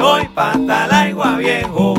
[0.00, 1.94] me voy para agua viejo,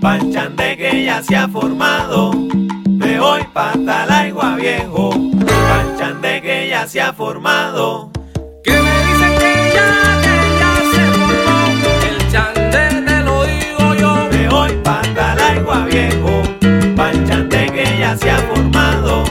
[0.00, 2.32] panchande que ya se ha formado.
[2.32, 5.10] Me voy para agua viejo,
[5.68, 8.10] panchande que ya se ha formado.
[8.64, 9.88] Que me dicen que ya,
[10.24, 11.58] que ya se formó,
[12.08, 14.28] el chande te lo digo yo.
[14.32, 16.42] Me voy para agua viejo,
[16.96, 19.24] panchande que ya se ha formado.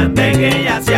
[0.00, 0.89] Fíjate que ya se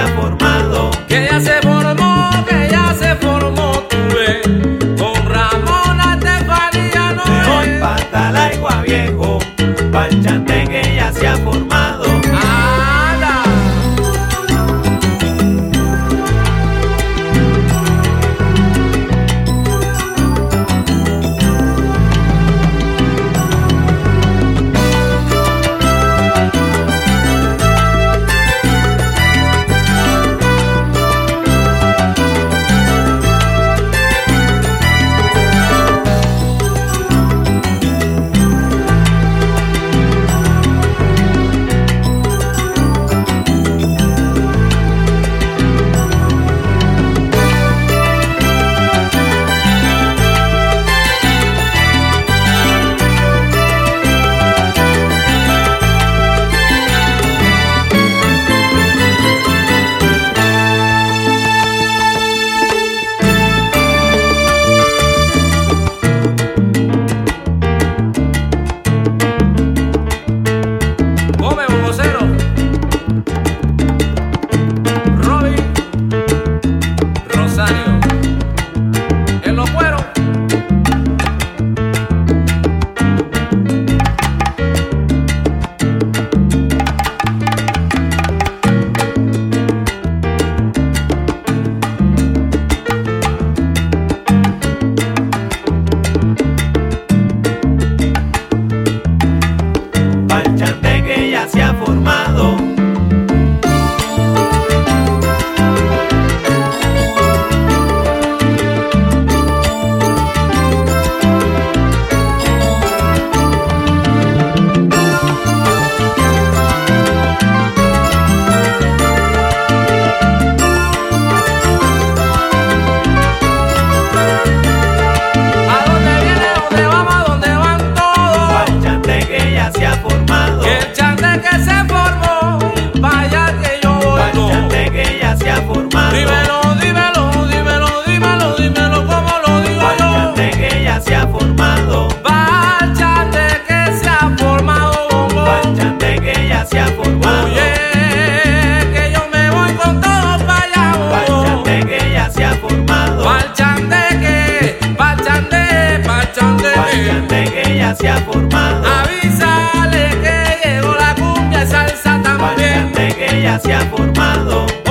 [163.59, 164.82] se ha formado.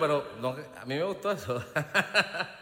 [0.00, 1.62] pero no, a mí me gustó eso.